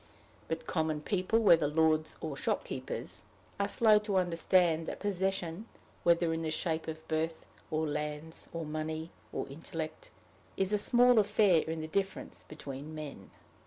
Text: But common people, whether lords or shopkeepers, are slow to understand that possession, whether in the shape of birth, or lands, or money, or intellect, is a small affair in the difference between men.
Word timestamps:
But 0.47 0.65
common 0.65 1.01
people, 1.01 1.37
whether 1.37 1.67
lords 1.67 2.15
or 2.21 2.35
shopkeepers, 2.35 3.21
are 3.59 3.67
slow 3.67 3.99
to 3.99 4.17
understand 4.17 4.87
that 4.87 4.99
possession, 4.99 5.67
whether 6.01 6.33
in 6.33 6.41
the 6.41 6.49
shape 6.49 6.87
of 6.87 7.07
birth, 7.07 7.45
or 7.69 7.87
lands, 7.87 8.49
or 8.51 8.65
money, 8.65 9.11
or 9.31 9.47
intellect, 9.47 10.09
is 10.57 10.73
a 10.73 10.79
small 10.79 11.19
affair 11.19 11.61
in 11.65 11.81
the 11.81 11.87
difference 11.87 12.45
between 12.47 12.95
men. 12.95 13.29